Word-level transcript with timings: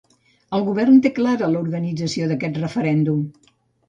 El 0.59 0.63
govern 0.69 0.95
té 1.05 1.11
clara 1.19 1.49
l’organització 1.55 2.31
d’aquest 2.31 2.57
referèndum. 2.63 3.21